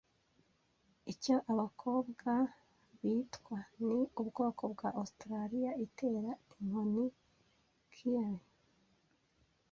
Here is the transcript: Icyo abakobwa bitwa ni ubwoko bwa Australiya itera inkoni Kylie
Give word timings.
Icyo 1.11 1.35
abakobwa 1.51 2.31
bitwa 3.01 3.57
ni 3.85 3.99
ubwoko 4.21 4.61
bwa 4.73 4.89
Australiya 5.01 5.71
itera 5.85 6.31
inkoni 6.59 7.05
Kylie 7.93 8.43